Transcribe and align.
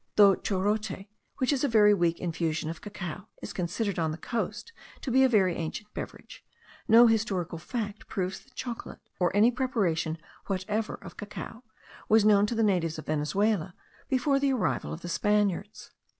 Though 0.15 0.35
chorote, 0.35 1.05
which 1.37 1.53
is 1.53 1.63
a 1.63 1.67
very 1.67 1.93
weak 1.93 2.19
infusion 2.19 2.71
of 2.71 2.81
cacao, 2.81 3.27
is 3.39 3.53
considered 3.53 3.99
on 3.99 4.09
the 4.09 4.17
coast 4.17 4.73
to 5.01 5.11
be 5.11 5.23
a 5.23 5.29
very 5.29 5.53
ancient 5.55 5.93
beverage, 5.93 6.43
no 6.87 7.05
historical 7.05 7.59
fact 7.59 8.07
proves 8.07 8.39
that 8.39 8.55
chocolate, 8.55 8.97
or 9.19 9.29
any 9.35 9.51
preparation 9.51 10.17
whatever 10.47 10.95
of 11.03 11.17
cacao, 11.17 11.63
was 12.09 12.25
known 12.25 12.47
to 12.47 12.55
the 12.55 12.63
natives 12.63 12.97
of 12.97 13.05
Venezuela 13.05 13.75
before 14.09 14.39
the 14.39 14.53
arrival 14.53 14.91
of 14.91 15.01
the 15.01 15.07
Spaniards. 15.07 15.91